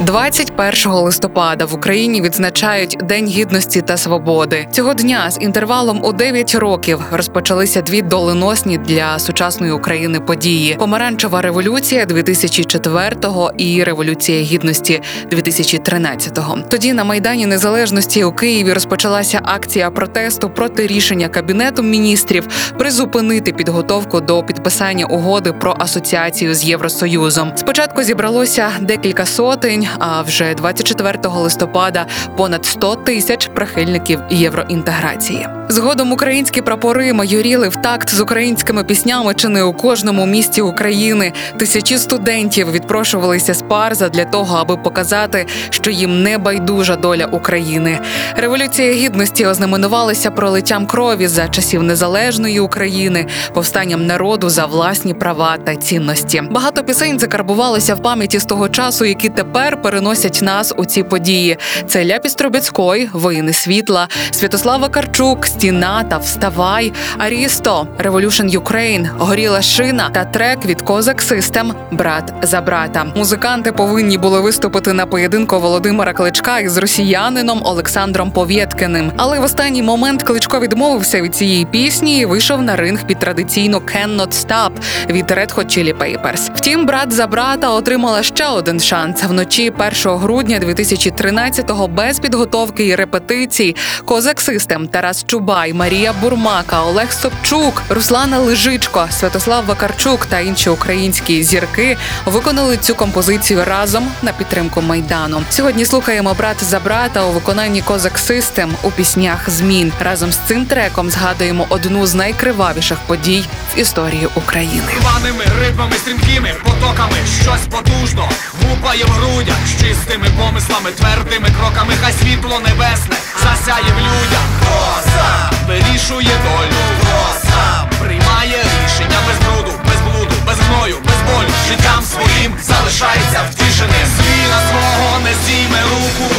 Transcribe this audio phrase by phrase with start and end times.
[0.00, 4.66] 21 листопада в Україні відзначають День гідності та свободи.
[4.72, 11.42] Цього дня з інтервалом у 9 років розпочалися дві доленосні для сучасної України події: помаранчева
[11.42, 16.58] революція 2004-го і революція гідності 2013-го.
[16.68, 22.46] Тоді на майдані незалежності у Києві розпочалася акція протесту проти рішення кабінету міністрів
[22.78, 27.52] призупинити підготовку до підписання угоди про асоціацію з Євросоюзом.
[27.56, 32.06] Спочатку зібралося декілька сотень, а вже 24 листопада
[32.36, 35.46] понад 100 тисяч прихильників євроінтеграції.
[35.70, 41.32] Згодом українські прапори майоріли в такт з українськими піснями чи не у кожному місті України.
[41.58, 48.00] Тисячі студентів відпрошувалися з парза для того, аби показати, що їм не байдужа доля України.
[48.36, 55.76] Революція гідності ознаменувалася пролиттям крові за часів незалежної України, повстанням народу за власні права та
[55.76, 56.42] цінності.
[56.50, 61.56] Багато пісень закарбувалися в пам'яті з того часу, які тепер переносять нас у ці події.
[61.86, 70.10] Це Ляпіс Трубецькой, Воїни світла, Святослава Карчук, Стіна та Вставай, Арісто, Revolution Ukraine, Горіла шина
[70.10, 73.04] та трек від Козак Систем Брат за брата.
[73.16, 79.12] Музиканти повинні були виступити на поєдинку Володимира Кличка із росіянином Олександром Повєткиним.
[79.16, 83.78] Але в останній момент Кличко відмовився від цієї пісні і вийшов на ринг під традиційно
[83.78, 84.70] «Cannot Stop»
[85.08, 86.50] від Red Hot Chili Peppers.
[86.54, 92.94] Втім, брат за брата отримала ще один шанс вночі 1 грудня 2013-го без підготовки і
[92.94, 93.76] репетицій.
[94.04, 101.42] Козак Систем, Тарас Чубай, Марія Бурмака, Олег Собчук, Руслана Лежичко, Святослав Вакарчук та інші українські
[101.42, 101.96] зірки
[102.26, 105.42] виконали цю композицію разом на підтримку майдану.
[105.50, 109.92] Сьогодні слухаємо брат за брата у виконанні Козак Систем у піснях змін.
[110.00, 114.82] Разом з цим треком згадуємо одну з найкривавіших подій в історії України.
[115.00, 118.28] Рваними ритмами, стрімкими потоками, щось потужно
[118.68, 124.44] гупає в грудях з чистими помислами, твердими кроками, хай світло небесне засяє в людях.
[124.60, 131.20] Хто сам вирішує долю, хто сам приймає рішення без бруду, без блуду, без гною, без
[131.28, 131.48] болю.
[131.68, 134.04] Життям своїм залишається втішений.
[134.16, 136.34] Свій на свого не зійме руку.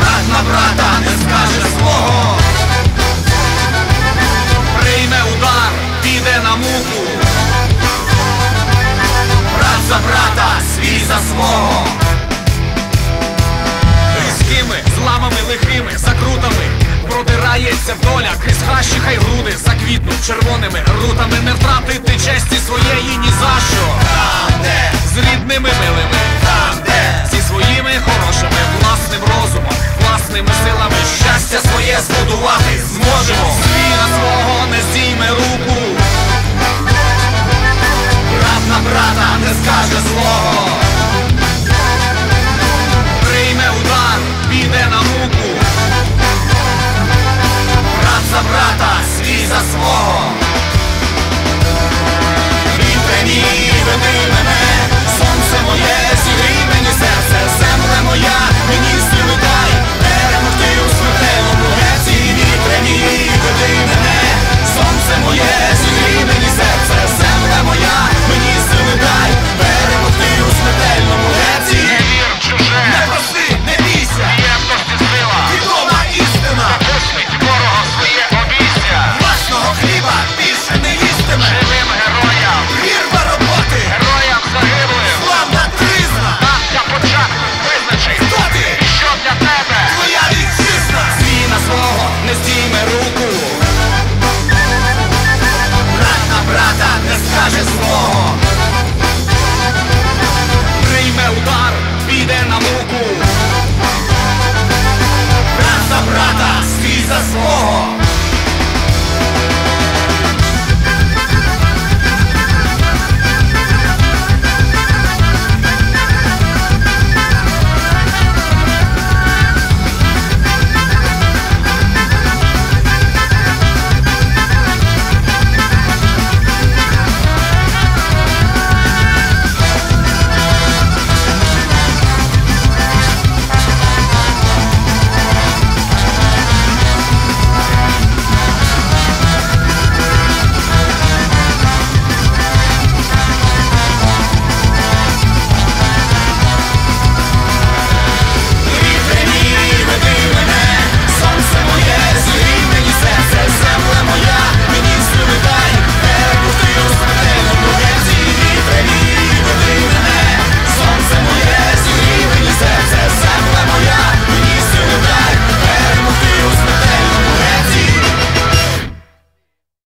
[0.00, 2.38] Брат на брата не скаже свого.
[4.80, 5.70] Прийме удар,
[6.02, 7.02] піде на муку.
[9.58, 9.80] Брат
[11.08, 11.86] за свого.
[14.16, 16.66] Різкими зламами лихими, закрутами.
[17.08, 21.36] Продирається доля крізь хащі, хай груди заквітнуть червоними рутами.
[21.44, 24.27] Не втратити честі своєї ні за що